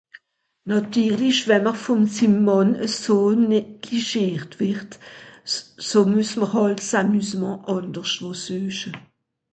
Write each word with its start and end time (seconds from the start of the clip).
Nàtirlich, 0.69 1.41
wenn 1.49 1.65
m’r 1.67 1.75
vùn 1.83 2.01
sim 2.15 2.33
Mànn 2.45 2.71
eso 2.85 3.17
neglischiert 3.51 4.51
wùrd, 4.59 4.91
ze 5.87 5.99
muess 6.09 6.31
m’r 6.39 6.51
hàlt 6.53 6.81
’s 6.87 6.91
Amusement 7.01 7.61
àndersch 7.75 8.19
wo 8.23 8.31
sueche. 8.43 8.91